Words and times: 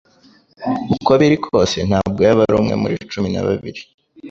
Uko 0.95 1.11
biri 1.19 1.37
kose 1.45 1.77
ntabwo 1.89 2.19
yaba 2.27 2.41
ari 2.45 2.55
umwe 2.59 2.75
muri 2.81 2.95
cumi 3.11 3.29
na 3.31 3.41
babiri, 3.47 3.81